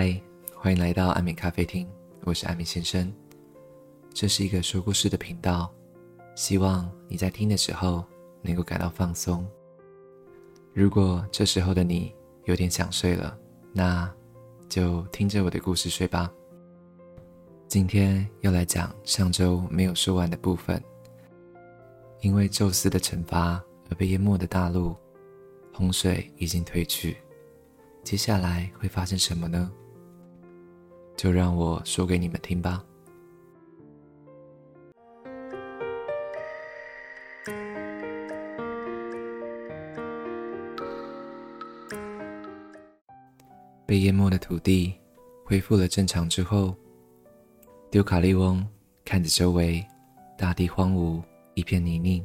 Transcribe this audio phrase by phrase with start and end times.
[0.00, 0.16] 嗨，
[0.54, 1.84] 欢迎来到安美咖啡厅，
[2.20, 3.12] 我是安美先生。
[4.14, 5.74] 这是一个说故事的频道，
[6.36, 8.04] 希望你在听的时候
[8.40, 9.44] 能够感到放松。
[10.72, 13.36] 如果这时候的你有点想睡了，
[13.72, 14.08] 那
[14.68, 16.32] 就听着我的故事睡吧。
[17.66, 20.80] 今天要来讲上周没有说完的部分，
[22.20, 23.60] 因为宙斯的惩罚
[23.90, 24.94] 而被淹没的大陆，
[25.74, 27.16] 洪水已经退去。
[28.04, 29.68] 接下来会发生什么呢？
[31.18, 32.84] 就让我说给你们听吧。
[43.84, 44.94] 被淹没的土地
[45.44, 46.76] 恢复了正常之后，
[47.90, 48.64] 丢卡利翁
[49.04, 49.84] 看着周围
[50.36, 51.20] 大地荒芜，
[51.54, 52.24] 一片泥泞，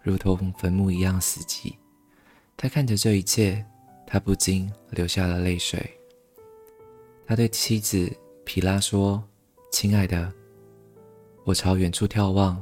[0.00, 1.74] 如同坟墓一样死寂。
[2.56, 3.66] 他看着这一切。
[4.04, 6.01] 他不禁流下了泪水。
[7.26, 8.10] 他对妻子
[8.44, 9.22] 皮拉说
[9.72, 10.30] ：“亲爱的，
[11.44, 12.60] 我朝远处眺望，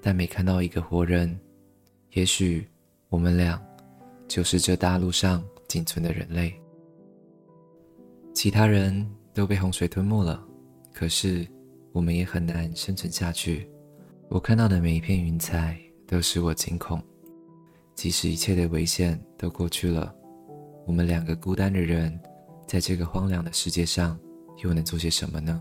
[0.00, 1.38] 但没看到一个活人。
[2.12, 2.66] 也许
[3.08, 3.60] 我们俩
[4.26, 6.52] 就是这大陆上仅存的人类。
[8.34, 10.42] 其他人都被洪水吞没了，
[10.92, 11.46] 可是
[11.92, 13.70] 我们也很难生存下去。
[14.28, 17.00] 我看到的每一片云彩都使我惊恐，
[17.94, 20.12] 即使一切的危险都过去了。”
[20.86, 22.18] 我们两个孤单的人，
[22.70, 24.16] 在这个荒凉的世界上，
[24.62, 25.60] 又能做些什么呢？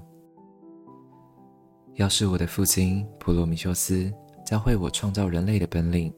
[1.96, 4.14] 要是我的父亲普罗米修斯
[4.46, 6.14] 教会我创造人类的本领，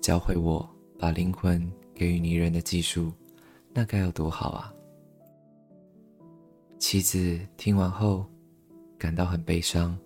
[0.00, 0.68] 教会我
[0.98, 3.12] 把灵魂给予泥人的技术，
[3.72, 4.74] 那该有多好啊！
[6.76, 8.26] 妻子听完后，
[8.98, 9.96] 感到很悲伤，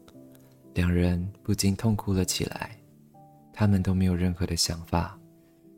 [0.75, 2.79] 两人不禁痛哭了起来。
[3.55, 5.19] 他们都没有任何的想法，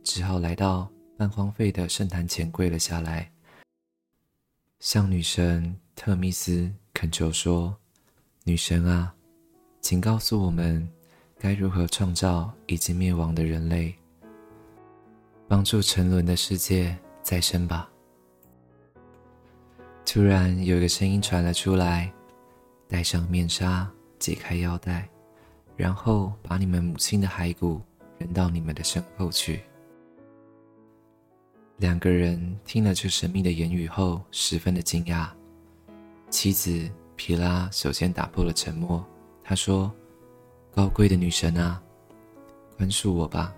[0.03, 0.89] 只好来到。
[1.17, 3.31] 半荒废的圣坛前跪了下来，
[4.81, 7.77] 向女神特密斯恳求说
[8.45, 9.13] ：“女神啊，
[9.81, 10.89] 请告诉我们
[11.37, 13.93] 该如何创造已经灭亡的人类，
[15.49, 17.91] 帮助沉沦的世界再生吧。”
[20.07, 22.13] 突然有一个声音传了出来
[22.87, 23.91] ：“戴上面纱，
[24.21, 25.09] 解开腰带，
[25.77, 27.83] 然后把你们母亲的骸骨
[28.19, 29.61] 扔到你们的身后去。”
[31.79, 35.29] 两个人听了这神秘的言语后，十分的惊讶。
[36.29, 39.07] 妻子皮拉首先打破了沉默，
[39.45, 39.93] 她说
[40.75, 41.81] ：“高贵的女神啊，
[42.77, 43.55] 宽恕我吧。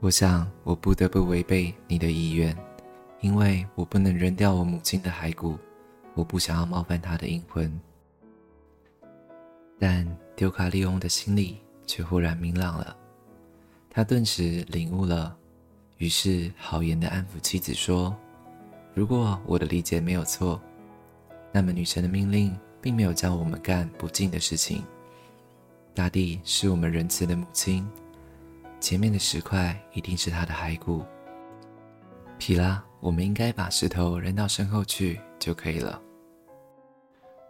[0.00, 2.56] 我想我不得不违背你的意愿，
[3.20, 5.58] 因为我不能扔掉我母亲的骸骨，
[6.14, 7.78] 我不想要冒犯她的阴魂。”
[9.78, 12.96] 但丢卡利翁的心里却忽然明朗了，
[13.90, 15.36] 他顿时领悟了。
[15.98, 18.14] 于是，豪言的安抚妻子说
[18.92, 20.60] ：“如果我的理解没有错，
[21.50, 24.84] 那么女神的命令并没有叫我们干不敬的事情。
[25.94, 27.88] 大地是我们仁慈的母亲，
[28.78, 31.02] 前面的石块一定是她的骸骨。
[32.36, 35.98] 皮拉，我们应该把石头扔到身后去就可以了。”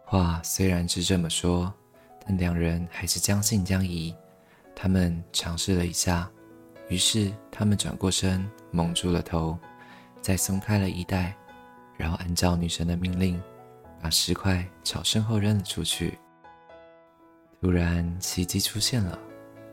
[0.05, 1.73] 话虽然是这么说，
[2.25, 4.15] 但两人还是将信将疑。
[4.73, 6.31] 他们尝试了一下。
[6.89, 9.57] 于是，他们转过身，蒙住了头，
[10.21, 11.35] 再松开了衣带，
[11.97, 13.41] 然后按照女神的命令，
[14.01, 16.17] 把石块朝身后扔了出去。
[17.59, 19.19] 突然，奇迹出现了，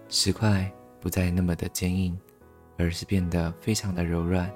[0.09, 0.69] 石块
[1.01, 2.19] 不再那么的坚硬，
[2.77, 4.51] 而是变得非常的柔软，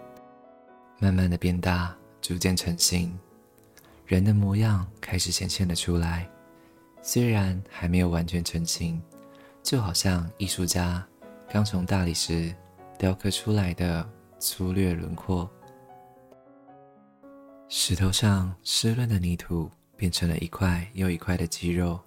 [0.98, 3.16] 慢慢的变大，逐渐成型，
[4.04, 6.28] 人的模样开始显现了出来。
[7.02, 9.00] 虽然还没有完全成型，
[9.62, 11.06] 就好像艺术家。
[11.50, 12.54] 刚从大理石
[12.98, 14.06] 雕刻出来的
[14.38, 15.48] 粗略轮廓，
[17.68, 21.98] 石头上湿润的泥土变成了一块又一块的肌肉，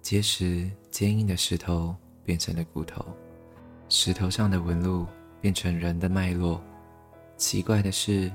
[0.00, 3.04] 结实坚硬的石头变成了骨头，
[3.88, 5.04] 石头上的纹路
[5.40, 6.62] 变成人的脉络。
[7.36, 8.30] 奇怪的是，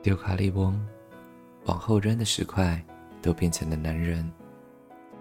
[0.00, 0.80] 丢卡利翁
[1.64, 2.80] 往后扔的石块
[3.20, 4.30] 都变成了男人，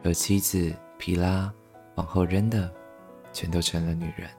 [0.04, 1.52] 而妻子皮拉
[1.96, 2.72] 往后扔的。
[3.34, 4.30] 全都成了女人。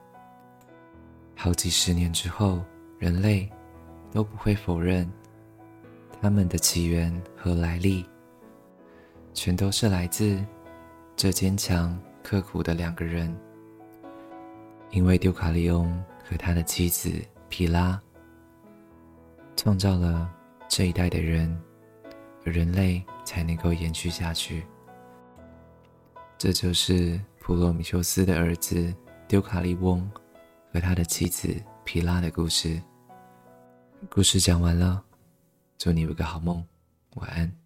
[1.35, 2.63] 好几十年之后，
[2.97, 3.47] 人类
[4.09, 5.07] 都不会否认
[6.21, 8.05] 他们的起源和来历，
[9.33, 10.43] 全都是来自
[11.15, 13.35] 这坚强刻苦的两个人。
[14.91, 15.91] 因为丢卡利翁
[16.23, 17.11] 和他的妻子
[17.49, 18.01] 皮拉
[19.57, 20.33] 创造了
[20.69, 21.61] 这一代的人，
[22.43, 24.65] 人类才能够延续下去。
[26.37, 27.19] 这就是。
[27.45, 28.91] 普罗米修斯的儿子
[29.27, 30.09] 丢卡利翁
[30.73, 32.81] 和他的妻子皮拉的故事。
[34.09, 35.03] 故事讲完了，
[35.77, 36.65] 祝你有个好梦。
[37.17, 37.64] 晚安。